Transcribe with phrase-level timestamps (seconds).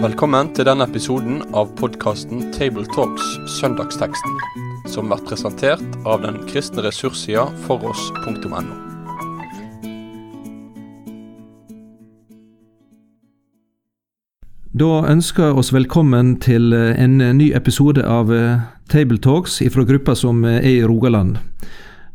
[0.00, 3.24] Velkommen til denne episoden av podkasten Tabletalks
[3.58, 4.38] Søndagsteksten,
[4.88, 8.62] som blir presentert av den kristne ressurssida foross.no.
[14.80, 18.32] Da ønsker jeg oss velkommen til en ny episode av
[18.88, 21.36] Tabletalks fra gruppa som er i Rogaland.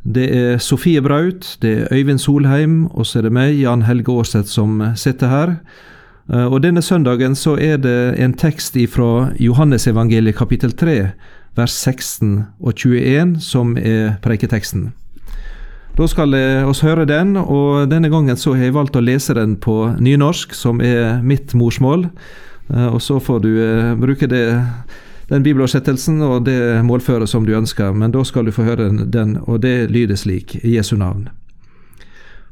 [0.05, 4.13] Det er Sofie Braut, det er Øyvind Solheim, og så er det meg, Jan Helge
[4.13, 5.55] Aarseth, som sitter her.
[6.29, 11.09] Eh, og Denne søndagen så er det en tekst fra Johannesevangeliet kapittel 3,
[11.57, 14.91] vers 16 og 21, som er preiketeksten.
[15.97, 19.55] Da skal vi høre den, og denne gangen så har jeg valgt å lese den
[19.55, 22.11] på nynorsk, som er mitt morsmål.
[22.73, 24.45] Eh, og så får du eh, bruke det
[25.27, 29.37] den bibeloversettelsen og det målføret som du ønsker, men da skal du få høre den,
[29.45, 31.29] og det lyder slik, i Jesu navn.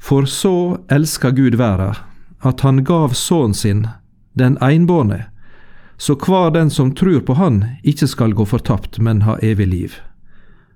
[0.02, 1.94] For så elska Gud verda,
[2.44, 3.86] at han gav sønnen sin,
[4.34, 5.26] den einbårne,
[5.98, 9.94] så hver den som trur på Han, ikke skal gå fortapt, men ha evig liv.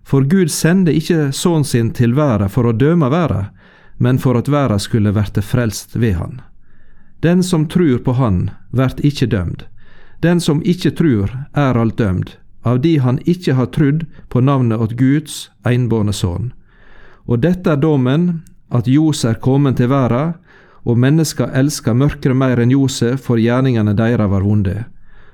[0.06, 3.50] For Gud sendte ikke sønnen sin til verda for å døme verda,
[3.98, 6.40] men for at verda skulle verte frelst ved Han.
[7.26, 9.66] Den som trur på Han, vert ikke dømd
[10.22, 12.32] den som ikke trur, er alt dømd,
[12.66, 16.52] av de han ikke har trudd på navnet åt Guds einbårne sønn.
[17.28, 20.40] Og dette er dommen, at ljos er kommet til verda,
[20.88, 24.86] og mennesker elsker mørkere mer enn Jose, for gjerningene deres var vonde.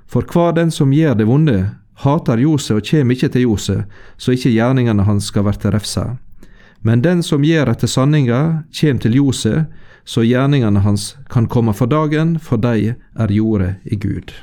[0.09, 1.57] For hver den som gjør det vonde,
[2.03, 3.83] hater Jose og kjem ikke til Jose,
[4.17, 6.15] så ikke gjerningene hans skal verte refsa.
[6.81, 9.65] Men den som gjør etter sanninga, kjem til Jose,
[10.03, 14.33] så gjerningene hans kan komme for dagen, for de er jordet i Gud.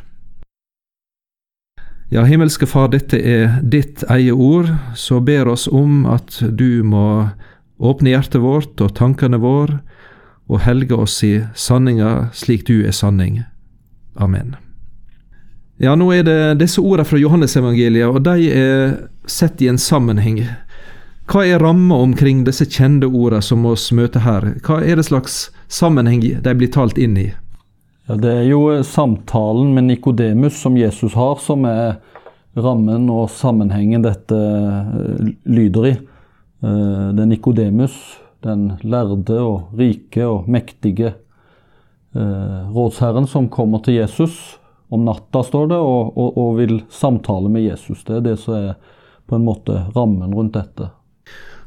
[2.13, 4.67] Ja, himmelske Far, dette er ditt eie ord,
[4.99, 7.29] så ber oss om at du må
[7.79, 9.77] åpne hjertet vårt og tankene våre,
[10.51, 13.45] og helge oss i sanninga slik du er sanning.
[14.19, 14.57] Amen.
[15.79, 18.97] Ja, nå er det disse ordene fra Johannesevangeliet, og de er
[19.31, 20.43] sett i en sammenheng.
[21.31, 24.49] Hva er ramma omkring disse kjente ordene som oss møter her?
[24.67, 27.29] Hva er det slags sammenheng de blir talt inn i?
[28.11, 32.01] Ja, Det er jo eh, samtalen med Nikodemus som Jesus har, som er
[32.59, 35.93] rammen og sammenhengen dette eh, lyder i.
[35.95, 37.95] Eh, det er Nikodemus,
[38.43, 41.15] den lærde og rike og mektige
[42.11, 44.35] rådsherren som kommer til Jesus
[44.91, 48.03] om natta, står det, og, og, og vil samtale med Jesus.
[48.03, 48.97] Det er det som er
[49.31, 50.89] på en måte rammen rundt dette.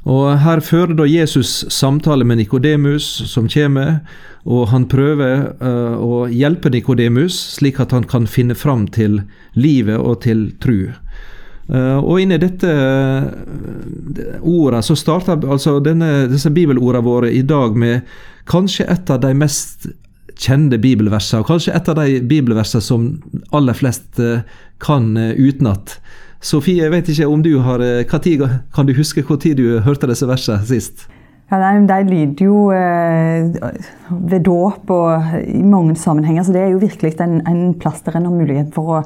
[0.04, 4.02] Og Her fører da Jesus samtale med Nikodemus, som kommer,
[4.44, 9.22] og han prøver uh, å hjelpe Nikodemus, slik at han kan finne fram til
[9.56, 10.92] livet og til tru.
[11.72, 13.30] Uh, og inni dette uh,
[14.44, 18.04] ordet så starter altså denne, disse bibelordene våre i dag med
[18.52, 19.88] kanskje et av de mest
[20.36, 23.08] kjente bibelversene, og kanskje et av de bibelversene som
[23.56, 24.20] aller flest
[24.84, 25.94] kan utenat.
[26.44, 28.44] Sofie, jeg vet ikke om du har hva tid,
[28.76, 31.08] Kan du huske når du hørte disse versene sist?
[31.52, 33.52] Ja, De lyder jo eh,
[34.10, 38.18] ved dåp og i mange sammenhenger, så det er jo virkelig en, en plass der
[38.18, 39.02] en har mulighet for å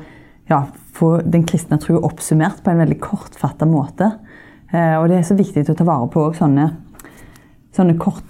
[0.49, 0.61] ja,
[0.95, 4.13] få den kristne tro oppsummert på en veldig kortfatta måte.
[4.71, 6.69] Eh, og det er så viktig å ta vare på sånne,
[7.75, 8.23] sånne kort,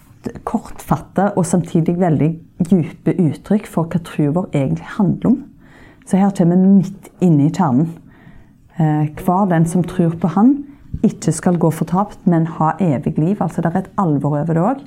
[0.48, 2.32] kortfatta og samtidig veldig
[2.72, 5.40] dype uttrykk for hva troen vår egentlig handler om.
[6.08, 7.92] Så her kommer vi midt inne i kjernen.
[8.80, 10.66] Eh, hver den som tror på Han,
[11.04, 13.38] ikke skal gå fortapt, men ha evig liv.
[13.42, 14.84] Altså Det er et alvor over det òg.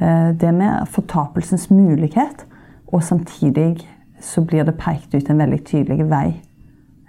[0.00, 2.46] Eh, det med fortapelsens mulighet,
[2.86, 3.88] og samtidig
[4.20, 6.40] så blir det pekt ut en veldig tydelig vei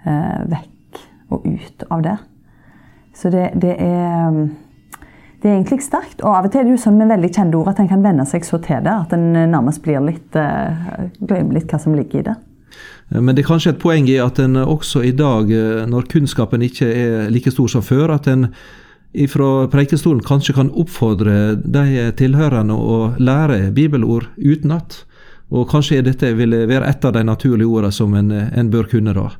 [0.06, 1.00] eh, vekk
[1.30, 2.16] og ut av det.
[3.14, 4.48] Så det, det er
[5.42, 6.22] det er egentlig sterkt.
[6.22, 8.02] Og av og til er det jo sånn med veldig kjente ord at en kan
[8.02, 12.18] venne seg så til det at en nærmest blir litt Glemmer litt hva som ligger
[12.18, 12.34] i det.
[13.08, 16.64] Men det er kanskje et poeng i at en også i dag, eh, når kunnskapen
[16.66, 18.50] ikke er like stor som før, at en
[19.30, 25.04] fra preikestolen kanskje kan oppfordre de tilhørende å lære bibelord utenat.
[25.54, 29.14] Og kanskje dette vil være et av de naturlige ordene som en, en bør kunne
[29.16, 29.30] da.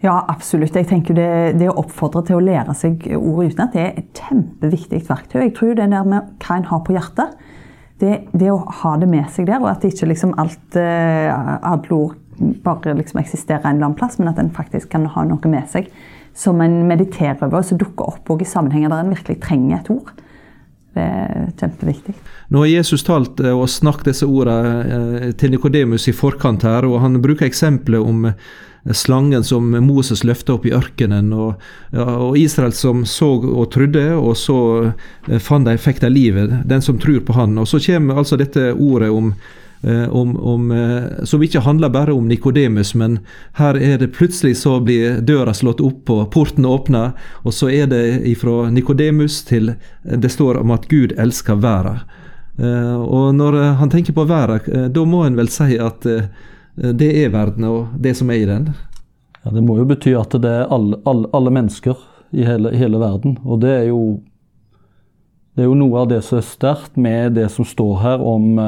[0.00, 0.76] Ja, absolutt.
[0.76, 5.02] Jeg tenker det, det, å oppfordre til å lære seg ord utenat er et kjempeviktig
[5.04, 5.42] verktøy.
[5.42, 7.34] Jeg tror det der med hva en har på hjertet,
[8.00, 11.92] det, det å ha det med seg der, og at ikke liksom alt, eh, alle
[11.92, 12.16] ord
[12.64, 15.68] bare liksom eksisterer en eller annen plass, men at en faktisk kan ha noe med
[15.70, 15.90] seg
[16.36, 19.92] som en mediterer over, og som dukker opp i sammenhenger der en virkelig trenger et
[19.92, 20.12] ord.
[20.90, 22.16] Det er kjempeviktig.
[22.50, 26.86] Nå har Jesus talt eh, og snakket disse ordene eh, til Nikodemus i forkant her,
[26.88, 28.34] og han bruker eksempelet om eh,
[28.96, 31.62] slangen som Moses løfta opp i ørkenen, og,
[31.94, 34.56] og, Israel som så og trodde, og så
[35.38, 37.58] fant de, fikk de livet, den som tror på han.
[37.60, 39.34] Og Så kommer altså dette ordet om
[39.82, 40.64] om, om,
[41.24, 43.14] som ikke handler bare om Nikodemus, men
[43.56, 47.14] her er det plutselig så blir døra slått opp og porten åpna,
[47.48, 49.72] og så er det ifra Nikodemus til
[50.04, 52.02] det står om at Gud elsker verden.
[52.60, 56.04] Eh, og når eh, han tenker på verden, eh, da må en vel si at
[56.80, 58.70] det er verden og det som er i den?
[59.42, 61.96] Ja, Det må jo bety at det er alle, alle, alle mennesker
[62.36, 63.38] i hele, hele, verden.
[63.44, 64.20] Og det er, jo,
[65.56, 68.60] det er jo noe av det som er sterkt med det som står her om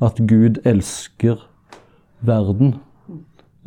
[0.00, 1.42] at Gud elsker
[2.20, 2.78] verden.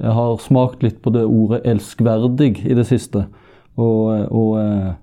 [0.02, 3.28] Jeg har smakt litt på det ordet 'elskverdig' i det siste.
[3.78, 4.96] Og, og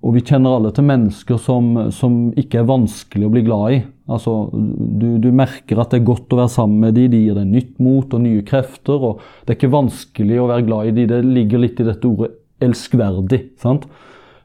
[0.00, 3.80] og vi kjenner alle til mennesker som, som, ikke er vanskelig å bli glad i.
[4.10, 7.36] Altså, du, du, merker at det er godt å være sammen med dem, de gir
[7.36, 8.96] deg nytt mot og nye krefter.
[8.96, 12.08] og Det er ikke vanskelig å være glad i dem, det ligger litt i dette
[12.08, 12.32] ordet
[12.64, 13.44] 'elskverdig'.
[13.60, 13.84] sant?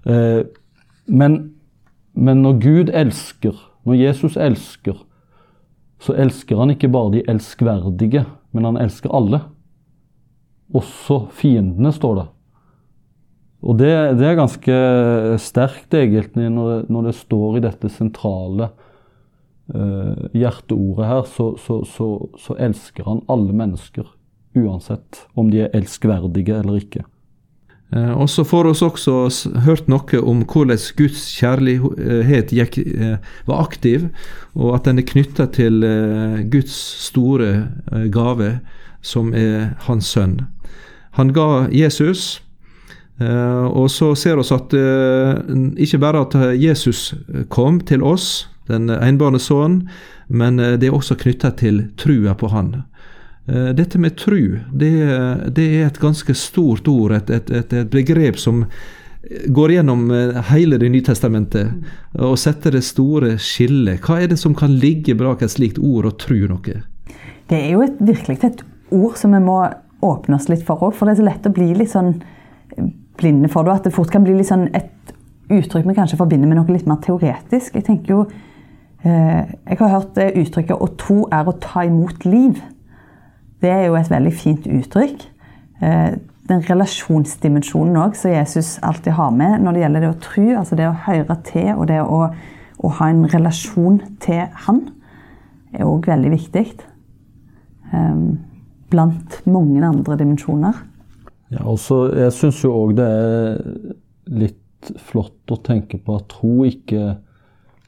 [0.03, 0.43] Eh,
[1.07, 1.39] men,
[2.13, 3.55] men når Gud elsker,
[3.87, 4.99] når Jesus elsker,
[6.05, 9.41] så elsker han ikke bare de elskverdige, men han elsker alle.
[10.75, 12.25] Også fiendene, står det.
[13.65, 14.75] Og det, det, er ganske
[15.41, 18.69] sterkt, egentlig, når, når, det står i dette sentrale
[19.73, 22.09] eh, hjerteordet her, så, så, så,
[22.41, 24.11] så, elsker han alle mennesker.
[24.55, 27.07] Uansett om de er elskverdige eller ikke.
[27.93, 33.61] Eh, og så får vi også hørt noe om hvordan Guds kjærlighet gikk, eh, var
[33.61, 34.09] aktiv,
[34.55, 37.69] og at den er knytta til eh, Guds store
[38.11, 38.59] gave,
[39.05, 40.41] som er Hans sønn.
[41.15, 42.41] Han ga Jesus
[43.15, 44.73] og så ser vi at
[45.79, 47.13] ikke bare at Jesus
[47.47, 49.85] kom til oss, den enbårne sønnen,
[50.27, 52.83] men det er også knytta til trua på Han.
[53.45, 54.91] Dette med tru, det,
[55.53, 58.63] det, er et ganske stort ord, et, et, et, et begrep som
[59.53, 60.07] går gjennom
[60.49, 64.01] hele Det nye testamentet og setter det store skillet.
[64.01, 66.81] Hva er det som kan ligge bak et slikt ord og tru noe?
[67.49, 69.59] Det er jo et, virkelig et ord som vi må
[70.05, 72.15] åpne oss litt for òg, for det er så lett å bli litt sånn
[73.19, 73.79] blinde for det.
[73.79, 74.91] At det fort kan bli sånn et
[75.53, 77.77] uttrykk vi kanskje forbinder med noe litt mer teoretisk.
[77.77, 78.21] Jeg tenker jo,
[79.03, 82.61] eh, jeg har hørt uttrykket 'å tro er å ta imot liv'.
[83.65, 85.23] Det er jo et veldig fint uttrykk.
[85.81, 90.43] Eh, den relasjonsdimensjonen òg som Jesus alltid har med når det gjelder det å tro,
[90.59, 92.19] altså det å høre til og det å,
[92.77, 94.83] å ha en relasjon til Han,
[95.73, 96.67] er òg veldig viktig.
[97.89, 98.37] Um,
[98.93, 100.77] blant mange andre dimensjoner.
[101.49, 103.59] Ja, også, jeg syns jo òg det er
[104.45, 107.21] litt flott å tenke på at tro ikke eh,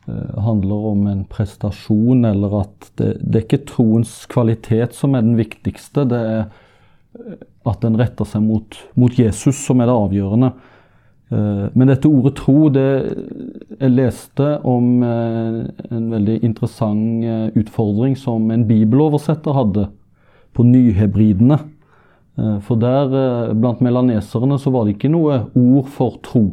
[0.07, 5.35] handler om en prestasjon, eller at det, det, er ikke troens kvalitet som er den
[5.39, 6.05] viktigste.
[6.07, 10.51] Det er eh, at den retter seg mot, mot Jesus som er det avgjørende.
[11.29, 12.89] Eh, men dette ordet tro det,
[13.77, 15.57] Jeg leste om eh,
[15.91, 19.89] en veldig interessant eh, utfordring som en bibeloversetter hadde
[20.55, 21.59] på nyhebridene.
[22.37, 26.45] Eh, for der, eh, blant melaneserne, så var det ikke noe ord for tro.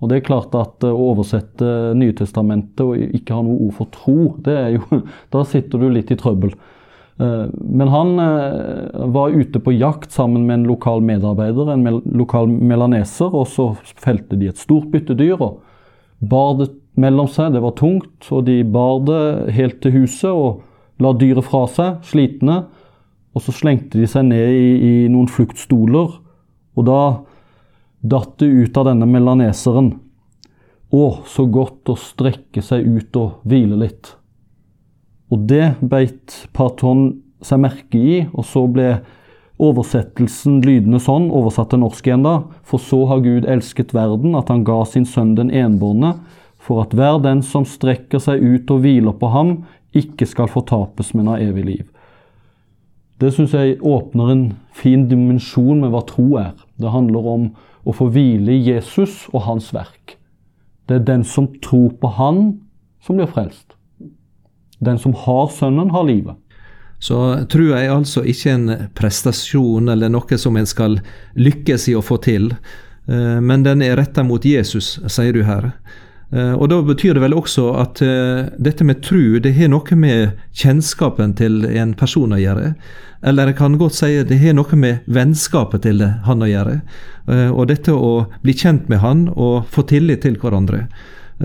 [0.00, 3.92] Og det er klart at eh, å oversette Nytestamentet og ikke ha noe ord for
[3.94, 5.00] tro, det er jo
[5.34, 6.54] Da sitter du litt i trøbbel.
[7.20, 8.14] Men han
[9.12, 13.66] var ute på jakt sammen med en lokal medarbeider, en lokal melaneser, og så
[14.00, 15.58] felte de et stort byttedyr og
[16.32, 16.70] bar det
[17.00, 17.54] mellom seg.
[17.54, 19.22] Det var tungt, og de bar det
[19.56, 20.62] helt til huset og
[21.00, 22.62] la dyret fra seg, slitne.
[23.34, 26.16] Og så slengte de seg ned i, i noen fluktstoler,
[26.78, 27.00] og da
[28.00, 29.92] datt det ut av denne melaneseren.
[30.90, 34.14] Å, så godt å strekke seg ut og hvile litt.
[35.30, 38.98] Og det beit Parton seg merke i, og så ble
[39.60, 44.50] oversettelsen lydende sånn, oversatt til norsk igjen da, for så har Gud elsket verden, at
[44.50, 46.16] han ga sin sønn den enbårne,
[46.60, 49.54] for at hver den som strekker seg ut og hviler på ham,
[49.96, 51.86] ikke skal fortapes, men ha evig liv.
[53.20, 56.54] Det syns jeg åpner en fin dimensjon med hva tro er.
[56.80, 57.50] Det handler om
[57.84, 60.16] å få hvile i Jesus og hans verk.
[60.88, 62.58] Det er den som tror på Han,
[63.04, 63.76] som blir frelst.
[64.80, 66.36] Den som har Sønnen, har livet.
[67.00, 67.16] Så
[67.48, 70.98] trua er altså ikke en prestasjon eller noe som en skal
[71.38, 72.50] lykkes i å få til,
[73.08, 75.70] eh, men den er retta mot Jesus, sier du her.
[76.32, 79.96] Eh, og Da betyr det vel også at eh, dette med tru, det har noe
[79.98, 82.74] med kjennskapen til en person å gjøre.
[83.26, 86.80] Eller jeg kan godt si det har noe med vennskapet til han å gjøre.
[87.26, 90.86] Eh, og dette å bli kjent med han og få tillit til hverandre.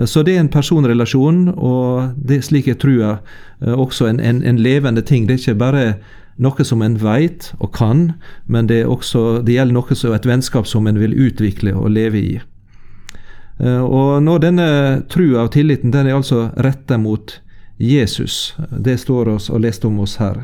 [0.04, 3.14] Så det er en personrelasjon, og det, slik er trua
[3.64, 5.24] også en, en, en, levende ting.
[5.24, 5.84] Det er ikke bare
[6.36, 8.10] noe som en veit og kan,
[8.44, 12.20] men det, også, det gjelder noe som et vennskap som en vil utvikle og leve
[12.20, 12.36] i.
[13.56, 14.68] Og når denne
[15.08, 17.38] trua og tilliten den er altså retta mot
[17.80, 20.42] Jesus, det står oss og lest om oss her.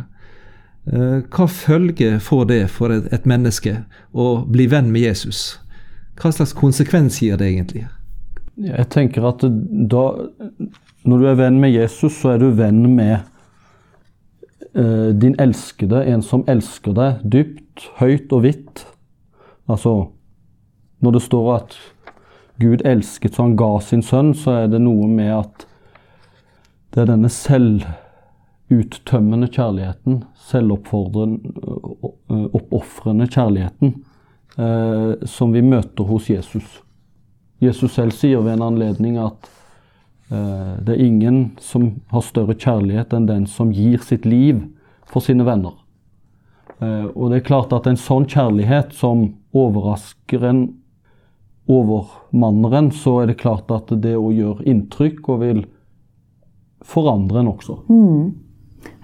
[0.88, 3.83] Hva følge får det for et menneske
[4.16, 5.42] å bli venn med Jesus?
[6.16, 7.87] Hva slags konsekvens gir det egentlig?
[8.61, 9.45] Jeg tenker at
[9.90, 10.02] da,
[11.09, 13.14] når du er venn med Jesus, så er du venn med
[14.76, 18.85] eh, din elskede, en som elsker deg dypt, høyt og vidt.
[19.73, 20.12] Altså,
[21.00, 21.78] når det står at
[22.61, 25.66] Gud elsket så han ga sin sønn, så er det noe med at
[26.92, 33.88] det er denne selvuttømmende kjærligheten, selvoppofrende kjærligheten,
[34.59, 36.82] eh, som vi møter hos Jesus.
[37.62, 39.50] Jesus selv sier ved en anledning at
[40.28, 41.82] eh, det er ingen som
[42.12, 44.56] har større kjærlighet enn den som gir sitt liv
[45.09, 45.75] for sine venner.
[46.82, 50.62] Eh, og det er klart at en sånn kjærlighet som overrasker en,
[51.73, 55.61] overmanner en, så er det klart at det å gjøre inntrykk og vil
[56.83, 57.75] forandre en også.
[57.88, 58.25] Mm.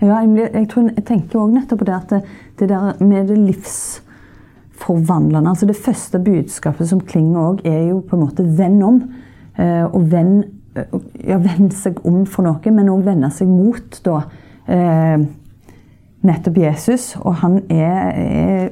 [0.02, 2.20] Ja, jeg, jeg, tror, jeg tenker òg nettopp på det at det,
[2.58, 5.50] det der med det livsforvandlende.
[5.50, 9.02] Altså det første budskapet som klinger òg, er jo på en måte 'venn om'.
[9.58, 10.44] Eh, og venn,
[11.26, 14.20] ja, vende seg om for noe, men òg vende seg mot da,
[14.70, 15.18] eh,
[16.22, 17.16] nettopp Jesus.
[17.24, 18.70] Og han er, er,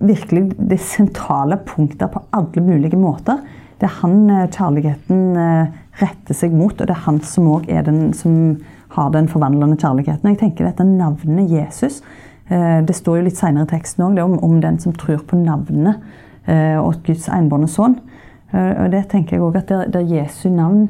[0.00, 3.42] virkelig det sentrale punktet på alle mulige måter.
[3.80, 7.68] Det er han eh, kjærligheten eh, retter seg mot, og det er han som òg
[7.72, 8.34] er den som
[8.96, 10.32] har den forvandlende kjærligheten.
[10.32, 12.00] Jeg tenker dette navnet Jesus
[12.50, 15.38] Eh, det står jo litt senere i teksten òg om, om, den som tror på
[15.38, 16.02] navnet
[16.50, 17.92] og Guds enbårne sønn.
[18.50, 20.88] Og det tenker jeg også at der, der Jesu navn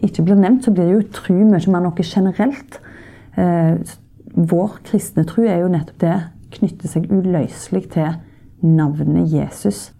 [0.00, 2.78] ikke blir nevnt, så blir det jo tru mye mer noe generelt.
[3.34, 6.14] Vår kristne tru er jo nettopp det
[6.54, 8.18] knytter seg uløselig til
[8.64, 9.90] navnet Jesus.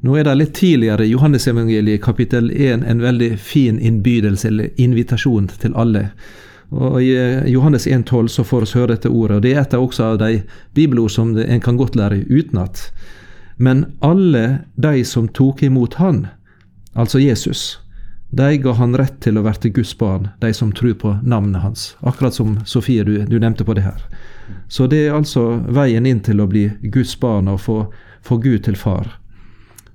[0.00, 5.48] Nå er det litt tidligere i Johannesevangeliet kapittel 1 en veldig fin innbydelse eller invitasjon
[5.58, 6.08] til alle.
[6.70, 9.74] Og I eh, Johannes 1,12 så får vi høre dette ordet, og det er et
[9.74, 10.42] av også av de
[10.76, 12.90] bibelord som en kan godt lære utenat.
[13.56, 16.26] Men alle de som tok imot Han,
[16.92, 17.80] altså Jesus,
[18.30, 21.96] de ga han rett til å verte Guds barn, de som tror på navnet hans.
[22.06, 24.04] Akkurat som Sofie, du, du nevnte på det her.
[24.68, 27.78] Så det er altså veien inn til å bli Guds barn og få,
[28.24, 29.14] få Gud til far.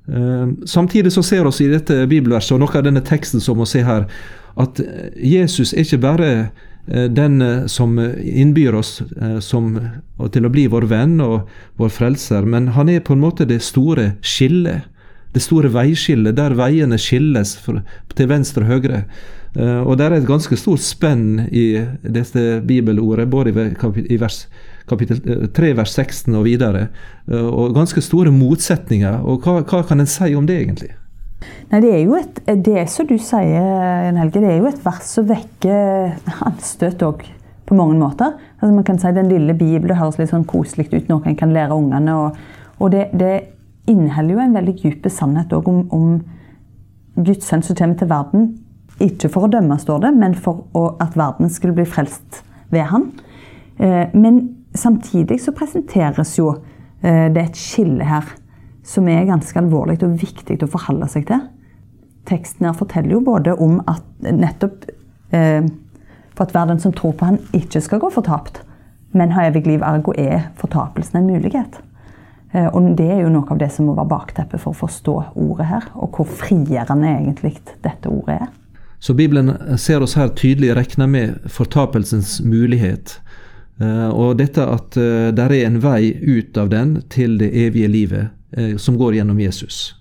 [0.04, 3.70] Uh, samtidig så ser vi i dette bibelverset, og noe av denne teksten som vi
[3.72, 4.08] ser her,
[4.60, 4.80] at
[5.18, 6.30] Jesus er ikke bare
[6.88, 9.72] eh, den eh, som innbyr oss eh, som,
[10.32, 11.50] til å bli vår venn og
[11.82, 14.90] vår frelser, men han er på en måte det store skillet.
[15.34, 17.56] Det store veiskillet, der veiene skilles
[18.14, 19.04] til venstre og høyre.
[19.86, 23.54] Og det er et ganske stort spenn i dette bibelordet, både
[24.10, 24.48] i vers,
[24.90, 25.22] kapittel
[25.54, 26.88] 3, vers 16 og videre.
[27.30, 29.22] Og ganske store motsetninger.
[29.22, 30.94] Og hva, hva kan en si om det, egentlig?
[31.72, 35.16] Nei, Det er jo et, det som du sier, Helge, det er jo et vers
[35.18, 37.26] som vekker anstøt òg
[37.68, 38.36] på mange måter.
[38.60, 41.54] Altså man kan si Den lille Bibelen høres litt sånn koselig ut, noe en kan
[41.54, 42.16] lære ungene.
[42.16, 42.38] Og,
[42.80, 43.34] og det, det,
[43.90, 46.14] inneholder jo en veldig dyp sannhet om, om,
[47.14, 48.48] Guds sønn som kommer til verden.
[49.04, 52.40] Ikke for å dømme, står det, men for å, at verden skulle bli frelst
[52.74, 53.12] ved han.
[53.78, 54.40] Eh, men
[54.74, 56.56] samtidig så presenteres jo
[57.04, 58.34] eh, det et skille her
[58.84, 61.46] som er ganske alvorlig og viktig å forholde seg til.
[62.30, 64.90] Teksten her forteller jo både om at nettopp
[65.36, 65.70] eh,
[66.34, 68.64] for at verden som tror på han ikke skal gå fortapt,
[69.14, 71.78] men ha evig liv, ergo er fortapelsen en mulighet.
[72.54, 75.16] Eh, og Det er jo noe av det som må være bakteppet for å forstå
[75.42, 77.56] ordet her, og hvor frigjørende egentlig
[77.86, 78.52] dette ordet er.
[79.04, 83.18] Så Bibelen ser oss her tydelig regne med fortapelsens mulighet.
[83.82, 87.92] Eh, og dette at eh, det er en vei ut av den til det evige
[87.92, 88.40] livet
[88.78, 89.96] som går gjennom Jesus.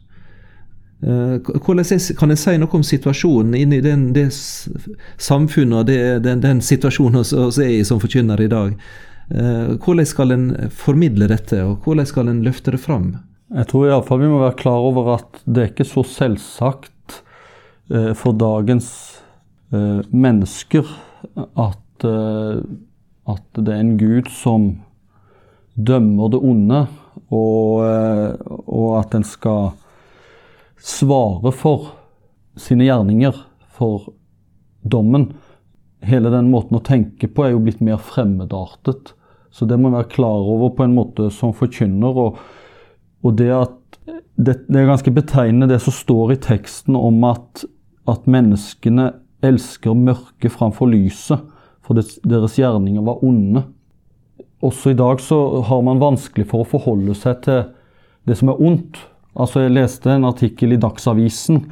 [1.01, 1.87] Hvordan
[2.19, 4.27] Kan en si noe om situasjonen inni den, det
[5.17, 8.77] samfunnet og det, den, den, situasjonen vi er i som forkynner i dag?
[9.33, 13.15] Eh, hvordan skal en formidle dette, og hvordan skal en løfte det fram?
[13.53, 16.91] Jeg tror iallfall vi må være klar over at det er ikke så selvsagt
[18.17, 18.87] for dagens
[20.09, 20.87] mennesker
[21.61, 24.71] at, at det er en gud som
[25.77, 26.81] dømmer det onde
[27.33, 28.35] og, eh,
[28.67, 29.73] og at en skal
[30.83, 31.93] svare for
[32.59, 33.37] sine gjerninger,
[33.73, 34.13] for
[34.83, 35.31] dommen.
[36.05, 39.15] Hele den måten å tenke på er jo blitt mer fremmedartet.
[39.53, 42.19] Så det må en være klar over på en måte som forkynner.
[42.25, 42.41] Og,
[43.23, 43.79] og det at
[44.37, 47.65] det, det, er ganske betegnende det som står i teksten om at,
[48.09, 49.11] at menneskene
[49.45, 51.43] elsker mørket framfor lyset,
[51.83, 53.65] for det, deres gjerninger var onde.
[54.63, 57.65] Også i dag så har man vanskelig for å forholde seg til
[58.29, 59.01] det som er ondt.
[59.33, 61.65] Altså Jeg leste en artikkel i Dagsavisen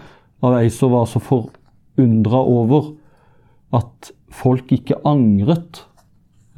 [0.43, 2.95] av ei som var så forundra over
[3.77, 5.85] at folk ikke angret.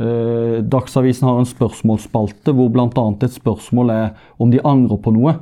[0.03, 2.89] Eh, Dagsavisen har en spørsmålsspalte hvor bl.a.
[3.23, 4.07] et spørsmål er
[4.43, 5.37] om de angrer på noe.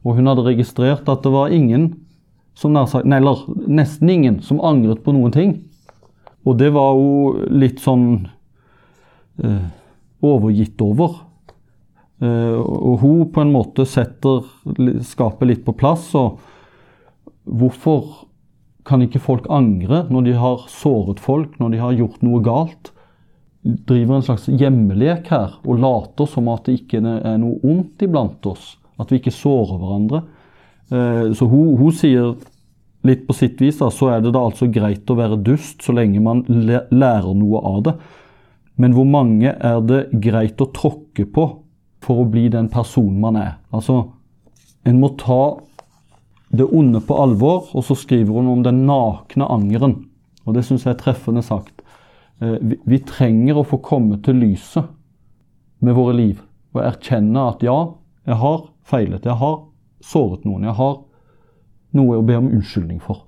[0.00, 1.92] Og hun hadde registrert at det var ingen,
[2.56, 5.58] som nær eller nesten ingen, som angret på noen ting.
[6.48, 8.30] Og det var jo litt sånn
[9.44, 9.66] eh,
[10.24, 11.18] overgitt over.
[12.24, 14.48] Eh, og hun på en måte setter
[15.06, 16.08] skapet litt på plass.
[16.16, 16.40] Og
[17.44, 18.24] hvorfor
[18.88, 22.94] kan ikke folk angre når de har såret folk, når de har gjort noe galt?
[23.62, 28.46] Driver en slags hjemmelek her og later som at det ikke er noe ondt iblant
[28.48, 28.76] oss.
[29.00, 30.22] At vi ikke sårer hverandre.
[30.90, 32.34] Eh, så hun, hun sier
[33.06, 35.94] litt på sitt vis, da, så er det da altså greit å være dust så
[35.96, 37.94] lenge man lærer noe av det.
[38.80, 41.46] Men hvor mange er det greit å tråkke på
[42.04, 43.52] for å bli den personen man er?
[43.76, 44.02] Altså,
[44.88, 45.60] en må ta
[46.50, 49.98] det onde på alvor, og så skriver hun om den nakne angeren.
[50.48, 51.79] Og det syns jeg er treffende sagt.
[52.40, 54.88] Eh, vi trenger å få komme til lyset
[55.84, 56.40] med våre liv
[56.74, 57.78] og erkjenne at ja,
[58.28, 59.26] jeg har feilet.
[59.26, 59.58] Jeg har
[60.04, 60.68] såret noen.
[60.68, 61.00] Jeg har
[61.98, 63.26] noe å be om unnskyldning for.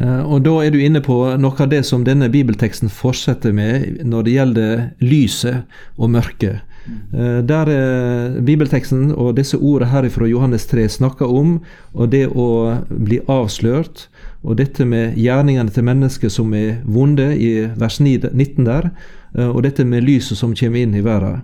[0.00, 4.02] Eh, og Da er du inne på noe av det som denne bibelteksten fortsetter med
[4.06, 6.64] når det gjelder lyset og mørket.
[6.88, 11.58] Eh, der er bibelteksten og disse ordene her fra Johannes 3 snakker om
[11.92, 14.08] og det å bli avslørt,
[14.42, 18.90] og dette med gjerningene til mennesker som er vonde, i vers 19 der,
[19.36, 21.42] eh, og dette med lyset som kommer inn i verden.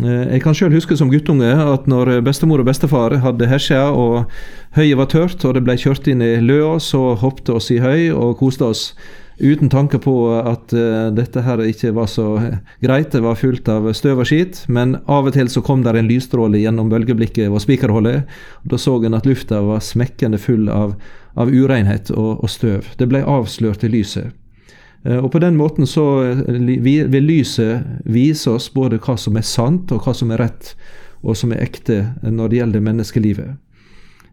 [0.00, 4.30] Eh, jeg kan sjøl huske som guttunge at når bestemor og bestefar hadde hesja og
[4.78, 8.12] høyet var tørt og det ble kjørt inn i løa, så hoppte oss i høy
[8.14, 8.94] og koste oss.
[9.40, 12.26] Uten tanke på at uh, dette her ikke var så
[12.84, 14.64] greit, det var fullt av støv og skit.
[14.68, 18.28] Men av og til så kom der en lysstråle gjennom bølgeblikket og spikerholdet.
[18.68, 20.92] Da så en at lufta var smekkende full av,
[21.40, 22.92] av urenhet og, og støv.
[23.00, 24.36] Det ble avslørt i lyset.
[25.04, 26.52] Eh, og På den måten så eh,
[26.84, 30.74] vil lyset vise oss både hva som er sant, og hva som er rett,
[31.22, 33.56] og som er ekte når det gjelder menneskelivet.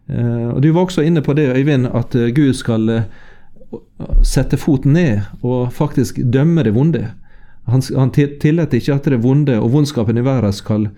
[0.08, 3.04] Eh, og Du var også inne på det, Øyvind, at Gud skal
[4.24, 7.04] sette foten ned og faktisk dømme det vonde.
[7.68, 10.88] Han, han tillater ikke at det vonde og vondskapen i verden skal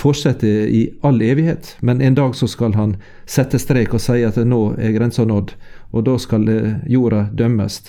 [0.00, 2.94] fortsette i all evighet, men en dag så skal han
[3.28, 5.52] sette strek og si at nå er grensa nådd,
[5.92, 6.48] og da skal
[6.88, 7.82] jorda dømmes.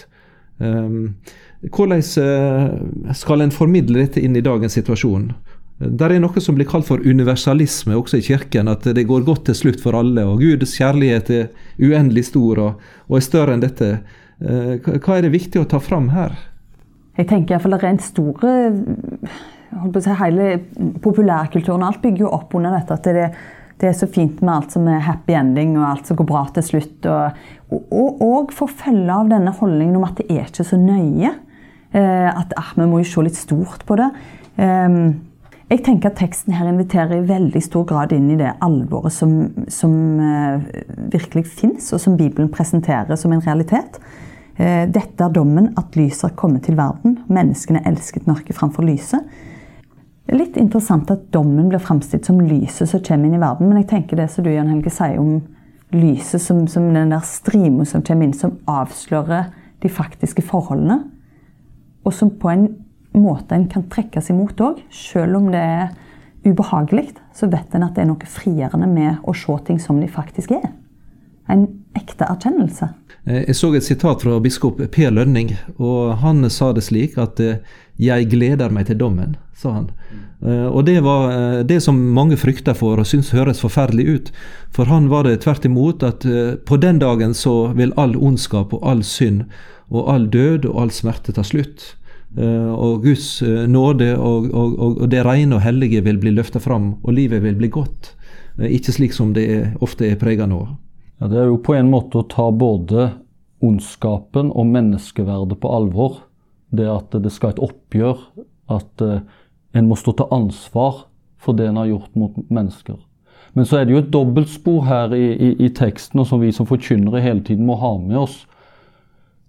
[0.59, 1.15] Um,
[1.61, 5.31] hvordan eh, skal en formidle dette inn i dagens situasjon?
[5.77, 9.45] Der er noe som blir kalt for universalisme også i kirken, at det går godt
[9.49, 10.23] til slutt for alle.
[10.25, 13.91] og Guds kjærlighet er uendelig stor og, og er større enn dette.
[14.41, 16.33] Eh, hva er det viktig å ta fram her?
[17.17, 18.55] Jeg tenker iallfall det rent store
[19.77, 20.49] å si, Hele
[21.03, 22.97] populærkulturen alt bygger jo opp under dette.
[22.97, 23.29] at det
[23.77, 26.39] det er så fint med alt som er happy ending og alt som går bra
[26.55, 27.05] til slutt.
[27.05, 31.35] Og, og, og få følge av denne holdningen om at det er ikke så nøye.
[31.93, 34.09] Eh, at ah, vi må jo se litt stort på det.
[34.57, 34.97] Eh,
[35.67, 39.34] jeg tenker at teksten her inviterer i veldig stor grad inn i det alvoret som,
[39.67, 39.91] som
[40.23, 40.63] eh,
[41.12, 43.99] virkelig fins, og som Bibelen presenterer som en realitet.
[44.56, 47.19] Eh, dette er dommen at lyset har kommet til verden.
[47.27, 49.27] Menneskene elsket mørket framfor lyset.
[50.27, 53.67] Er litt interessant at dommen blir framstilt som lyset som kommer inn i verden.
[53.67, 55.41] Men jeg tenker det som du Jan Helge, sier om
[55.91, 59.51] lyset som, som den der strima som kommer inn, som avslører
[59.84, 61.01] de faktiske forholdene.
[62.08, 62.69] Og som på en
[63.21, 64.82] måte en kan trekkes imot òg.
[64.93, 65.89] Selv om det er
[66.47, 70.10] ubehagelig, så vet en at det er noe frigjørende med å se ting som de
[70.12, 70.69] faktisk er.
[71.51, 72.89] En ekte erkjennelse.
[73.25, 77.39] Eh, jeg så et sitat fra biskop Per Lønning, og han sa det slik at
[77.39, 77.60] eh,
[77.97, 79.91] 'jeg gleder meg til dommen' sa han.
[80.38, 84.32] Uh, og det var det som mange frykta for og syns høres forferdelig ut.
[84.69, 86.21] For han var det tvert imot at
[86.65, 89.49] på den dagen så vil all ondskap og all synd
[89.89, 91.97] og all død og all smerte ta slutt.
[92.37, 97.15] Og Guds nåde og, og, og, det rene og hellige vil bli løfta fram, og
[97.15, 98.11] livet vil bli godt.
[98.59, 100.59] ikke slik som det ofte er prega nå.
[101.21, 103.11] Ja, Det er jo på en måte å ta både
[103.63, 106.19] ondskapen og menneskeverdet på alvor.
[106.69, 108.19] Det at det skal et oppgjør.
[108.69, 112.97] At en må stå til ansvar for det en har gjort mot mennesker.
[113.57, 116.51] Men så er det jo et dobbeltspor her i, i, i teksten, og som vi
[116.53, 118.35] som forkynnere hele tiden må ha med oss.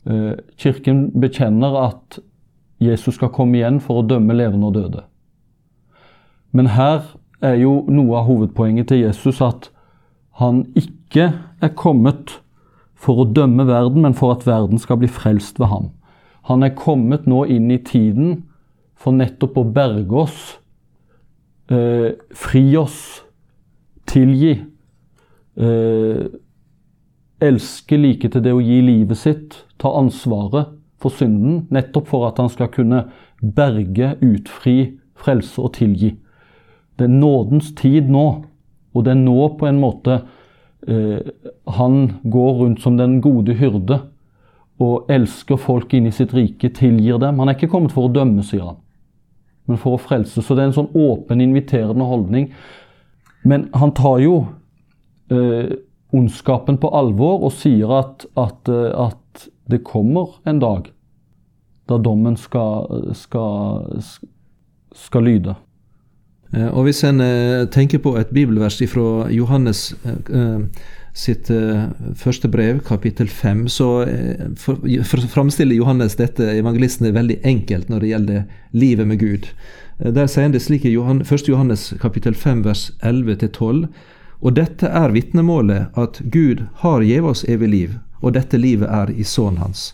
[0.09, 2.21] Eh, kirken bekjenner at
[2.81, 5.05] Jesus skal komme igjen for å dømme levende og døde.
[6.55, 7.03] Men her
[7.45, 9.71] er jo noe av hovedpoenget til Jesus at
[10.39, 12.39] han ikke er kommet
[12.99, 15.91] for å dømme verden, men for at verden skal bli frelst ved ham.
[16.51, 18.45] Han er kommet nå inn i tiden
[18.99, 20.59] for nettopp å berge oss,
[21.71, 23.23] eh, fri oss,
[24.07, 24.65] tilgi.
[25.57, 26.27] Eh,
[27.41, 32.41] elske like til det å gi livet sitt, ta ansvaret for synden, nettopp for at
[32.43, 33.05] han skal kunne
[33.41, 36.15] berge, utfri, frelse og tilgi.
[36.99, 38.27] Det er nådens tid nå,
[38.95, 40.21] og det er nå på en måte
[40.89, 41.21] eh,
[41.79, 44.01] han går rundt som den gode hyrde
[44.83, 47.39] og elsker folk inn i sitt rike, tilgir dem.
[47.39, 48.79] Han er ikke kommet for å dømme, sier han,
[49.67, 50.43] men for å frelse.
[50.43, 52.53] Så det er en sånn åpen, inviterende holdning.
[53.47, 54.37] Men han tar jo
[55.35, 55.75] eh,
[56.15, 60.89] ondskapen på alvor og sier at, at, eh, at, det kommer en dag
[61.89, 64.03] da dommen skal, skal,
[64.93, 65.55] skal lyde.
[66.53, 69.95] Eh, og Hvis en eh, tenker på et bibelvers fra Johannes
[71.19, 71.49] sitt
[72.15, 73.89] første brev, kapittel 5, så
[75.33, 79.49] framstiller Johannes dette evangelisten veldig enkelt når det gjelder livet med Gud.
[79.99, 81.49] Der sier han det slik i 1.
[81.49, 83.89] Johannes kapittel 5 vers 11-12.
[84.39, 89.11] Og dette er vitnemålet at Gud har gitt oss evig liv, og dette livet er
[89.11, 89.93] i Sønnen hans.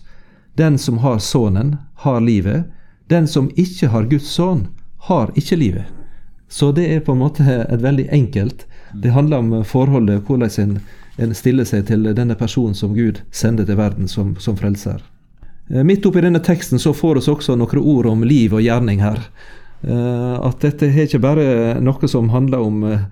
[0.55, 2.65] Den som har Sønnen, har livet.
[3.09, 4.69] Den som ikke har Guds sønn,
[5.09, 5.85] har ikke livet.
[6.49, 8.67] Så det er på en måte et veldig enkelt.
[8.95, 10.79] Det handler om forholdet, hvordan en,
[11.17, 15.03] en stiller seg til denne personen som Gud sender til verden som, som frelser.
[15.71, 19.03] Eh, midt oppi denne teksten så får vi også noen ord om liv og gjerning
[19.03, 19.21] her.
[19.83, 23.05] Eh, at dette er ikke bare noe som handler om eh,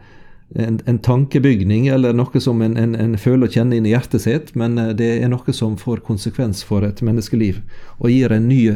[0.54, 4.24] en, en, tankebygning eller noe som en, en, en, føler og kjenner inn i hjertet
[4.24, 7.62] sitt, men eh, det er noe som får konsekvens for et menneskeliv
[7.98, 8.66] og gir en ny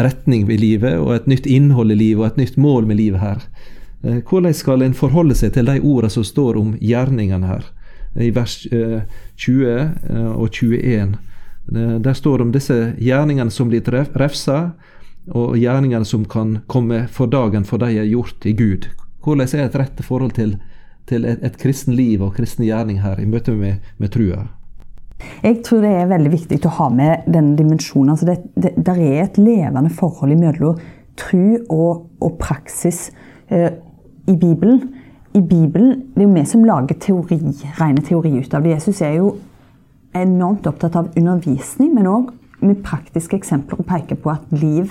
[0.00, 3.22] retning ved livet og et nytt innhold i livet og et nytt mål med livet
[3.24, 3.42] her.
[4.04, 7.66] Eh, hvordan skal en forholde seg til de ordene som står om gjerningene her,
[8.18, 11.18] i vers 20 eh, og 21?
[11.70, 13.86] Der står det om disse gjerningene som blir
[14.18, 14.72] refsa,
[15.30, 18.88] og gjerningene som kan komme for dagen for de er gjort i Gud.
[19.22, 20.56] Hvordan er et rette forhold til
[21.10, 24.46] til et, et kristen liv og kristen gjerning her i møte med, med trua?
[25.44, 28.14] Jeg tror det er veldig viktig å ha med denne dimensjonen.
[28.14, 30.80] Altså det, det der er et levende forhold mellom
[31.20, 33.10] tru og, og praksis
[33.52, 33.72] eh,
[34.30, 34.82] i Bibelen.
[35.34, 37.38] I Bibelen, Det er jo vi som lager teori,
[37.78, 38.74] rene teori ut av det.
[38.74, 39.34] Jesus er jo
[40.16, 44.90] enormt opptatt av undervisning, men òg med praktiske eksempler og peker på at liv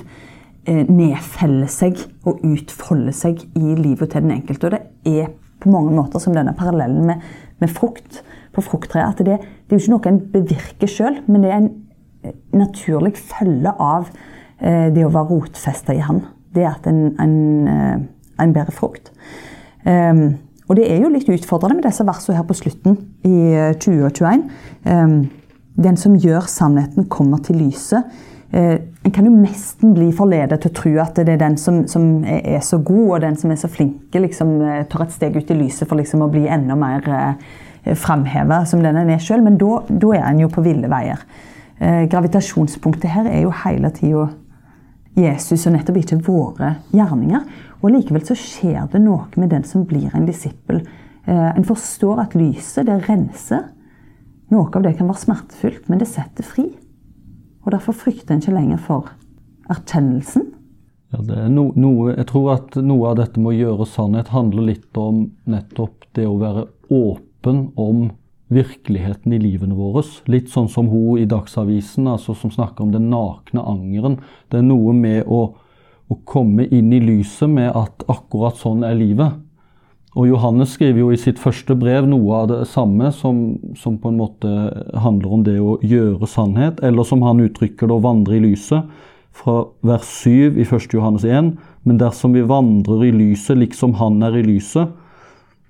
[0.66, 4.70] eh, nedfeller seg og utfolder seg i livet til den enkelte.
[4.70, 7.24] Og det er på mange måter som denne parallellen med,
[7.60, 8.22] med frukt
[8.56, 9.14] på frukttreet.
[9.14, 11.72] At det, det, er jo ikke noe en bevirker sjøl, men det er en
[12.24, 16.24] eh, naturlig følge av eh, det å være rotfesta i Han.
[16.56, 17.36] Det at en, en,
[17.70, 17.98] eh,
[18.42, 19.12] en bærer frukt.
[19.86, 23.38] Um, og det er jo litt utfordrende med disse versene her på slutten i
[23.82, 24.44] 2021.
[24.86, 25.22] Um,
[25.80, 28.10] den som gjør sannheten, kommer til lyset.
[28.52, 31.84] Eh, en kan jo nesten bli forledet til å tro at det er den som,
[31.88, 35.38] som er, så god og den som er så flinke, liksom, eh, tar et steg
[35.38, 39.22] ut i lyset for liksom, å bli enda mer eh, framheva som den en er
[39.22, 39.46] sjøl.
[39.46, 39.84] Men da,
[40.16, 41.22] er en jo på ville veier.
[41.80, 44.28] Eh, gravitasjonspunktet her er jo hele tida
[45.20, 47.46] Jesus og nettopp ikke våre gjerninger.
[47.80, 50.82] Og likevel så skjer det noe med den som blir en disippel.
[51.30, 53.70] Eh, en forstår at lyset, det renser.
[54.50, 56.72] Noe av det kan være smertefullt, men det setter fri.
[57.66, 59.12] Og derfor frykter en ikke lenger for
[59.70, 60.48] erkjennelsen.
[61.10, 64.98] Ja, no, noe, jeg tror at noe av dette med å gjøre sannhet handler litt
[65.00, 68.10] om nettopp det å være åpen om
[68.54, 70.04] virkeligheten i livene våre.
[70.30, 74.20] Litt sånn som hun i Dagsavisen, altså, som snakker om den nakne angeren.
[74.50, 75.44] Det er noe med å,
[76.10, 79.38] å komme inn i lyset med at akkurat sånn er livet.
[80.18, 84.10] Og Johannes skriver jo i sitt første brev noe av det samme, som, som, på
[84.10, 84.54] en måte
[84.98, 88.90] handler om det å gjøre sannhet, eller som han uttrykker det, å vandre i lyset,
[89.40, 90.90] fra vers 7 i 1.
[90.96, 91.54] Johannes 1.
[91.86, 94.90] Men dersom vi vandrer i lyset liksom han er i lyset,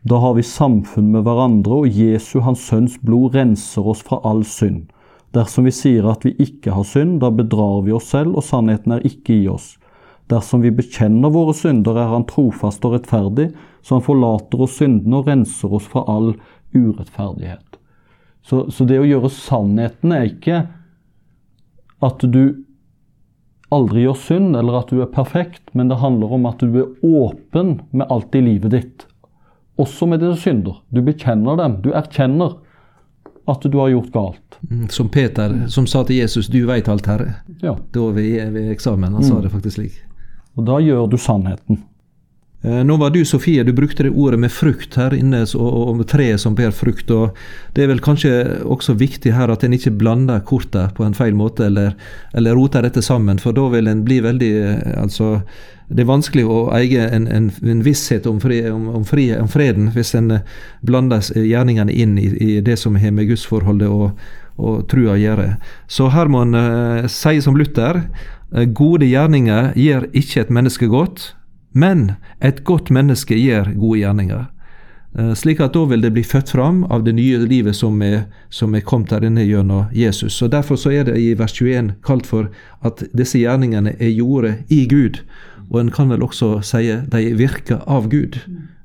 [0.08, 4.46] da har vi samfunn med hverandre, og Jesu, hans sønns blod, renser oss fra all
[4.48, 4.88] synd.
[5.36, 8.96] Dersom vi sier at vi ikke har synd, da bedrar vi oss selv, og sannheten
[8.96, 9.74] er ikke i oss.
[10.30, 13.50] Dersom vi bekjenner våre synder, er Han trofast og rettferdig,
[13.82, 16.36] så Han forlater oss syndene og renser oss fra all
[16.76, 17.80] urettferdighet.
[18.46, 20.64] Så, så det å gjøre sannheten er ikke
[22.06, 22.66] at du
[23.74, 27.06] aldri gjør synd, eller at du er perfekt, men det handler om at du er
[27.06, 29.06] åpen med alt i livet ditt.
[29.80, 30.82] Også med dine synder.
[30.90, 31.78] Du bekjenner dem.
[31.84, 32.58] Du erkjenner
[33.50, 34.60] at du har gjort galt.
[34.70, 37.34] Mm, som Peter, som sa til Jesus 'Du veit alt, Herre'.
[37.62, 37.78] Ja.
[37.94, 39.14] Da ved, ved eksamen.
[39.14, 39.42] Han sa mm.
[39.42, 40.09] det faktisk slik.
[40.60, 41.80] Og da gjør du sannheten.
[42.62, 46.02] Eh, nå var du, Sofie, du brukte det ordet med frukt her inne, og, og
[46.12, 47.12] treet som ber frukt.
[47.12, 47.38] og
[47.74, 48.34] Det er vel kanskje
[48.68, 51.96] også viktig her at en ikke blander kortet på en feil måte, eller,
[52.36, 55.40] eller roter dette sammen, for da vil en bli veldig eh, altså,
[55.90, 59.48] Det er vanskelig å eie en, en, en visshet om, fri, om, om, fri, om,
[59.50, 60.44] freden hvis en eh,
[60.86, 64.20] blander gjerningene inn i, i det som har med gudsforholdet og,
[64.60, 65.48] og trua å gjøre.
[65.88, 68.04] Så her må en uh, si som Luther
[68.74, 71.34] gode gjerninger gjør ikke et menneske godt
[71.72, 74.48] men et godt menneske gjør gode gjerninger.
[75.18, 78.26] Eh, slik at da vil det bli født fram av det nye livet som er,
[78.50, 80.42] som er kommet der inne gjennom Jesus.
[80.42, 82.50] Og Derfor så er det i vers 21 kalt for
[82.86, 85.22] at disse gjerningene er gjorde i Gud.
[85.70, 88.40] Og en kan vel også si de virker av Gud,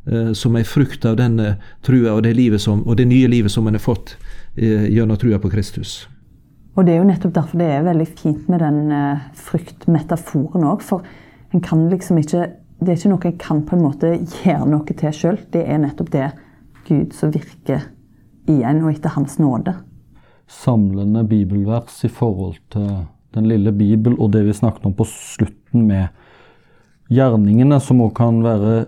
[0.07, 1.41] eh, som er frukt av den
[1.83, 4.17] trua og det, som, og det nye livet som en har fått
[4.57, 6.05] eh, gjennom trua på Kristus.
[6.75, 8.93] Og Det er jo nettopp derfor det er veldig fint med den
[9.39, 10.83] fryktmetaforen òg.
[10.83, 11.05] For
[11.55, 12.49] en kan liksom ikke
[12.85, 14.11] det er ikke noe jeg kan på en måte
[14.43, 15.39] gjøre noe til sjøl.
[15.53, 16.31] Det er nettopp det
[16.85, 17.87] Gud som virker
[18.51, 19.77] igjen, og etter Hans nåde.
[20.51, 22.91] Samlende bibelvers i forhold til
[23.35, 26.11] den lille bibel og det vi snakket om på slutten med
[27.15, 28.85] gjerningene, som òg kan være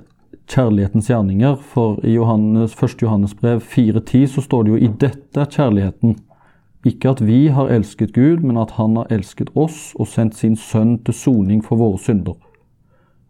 [0.51, 1.57] kjærlighetens gjerninger.
[1.72, 3.01] For i Johannes, 1.
[3.07, 6.18] Johannes brev 4,10 så står det jo i dette kjærligheten.
[6.87, 10.57] Ikke at vi har elsket Gud, men at Han har elsket oss og sendt sin
[10.57, 12.37] sønn til soning for våre synder.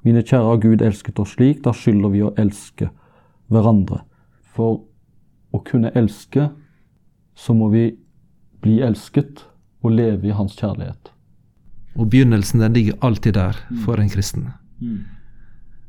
[0.05, 2.91] Mine kjære, har Gud elsket oss slik, da skylder vi å elske
[3.51, 4.03] hverandre.
[4.55, 4.83] For
[5.57, 6.51] å kunne elske,
[7.35, 7.89] så må vi
[8.63, 9.47] bli elsket
[9.83, 11.13] og leve i Hans kjærlighet.
[11.97, 14.51] Og begynnelsen den ligger alltid der for en kristen.
[14.81, 15.05] Mm.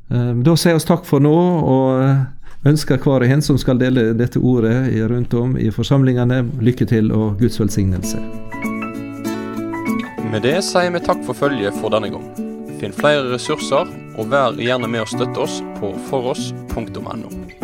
[0.08, 1.34] Ehm, da sier vi takk for nå,
[1.68, 2.22] og eh,
[2.66, 7.12] ønsker hver og en som skal dele dette ordet rundt om i forsamlingene, lykke til
[7.12, 8.18] og Guds velsignelse.
[10.28, 12.26] Med det sier vi takk for følget for denne gang.
[12.78, 17.57] Finn flere ressurser, og vær gjerne med å støtte oss på foross.no.